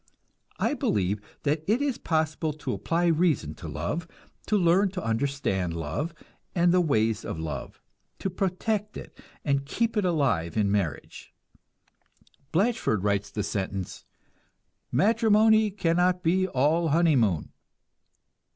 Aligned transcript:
I 0.57 0.73
believe 0.73 1.21
that 1.43 1.63
it 1.67 1.79
is 1.79 1.99
possible 1.99 2.53
to 2.53 2.73
apply 2.73 3.05
reason 3.05 3.53
to 3.53 3.67
love, 3.67 4.07
to 4.47 4.57
learn 4.57 4.89
to 4.93 5.03
understand 5.05 5.75
love 5.75 6.11
and 6.55 6.73
the 6.73 6.81
ways 6.81 7.23
of 7.23 7.37
love, 7.37 7.79
to 8.17 8.31
protect 8.31 8.97
it 8.97 9.15
and 9.45 9.63
keep 9.63 9.95
it 9.95 10.03
alive 10.03 10.57
in 10.57 10.71
marriage. 10.71 11.35
Blatchford 12.51 13.03
writes 13.03 13.29
the 13.29 13.43
sentence, 13.43 14.03
"Matrimony 14.91 15.69
cannot 15.69 16.23
be 16.23 16.47
all 16.47 16.87
honeymoon." 16.87 17.51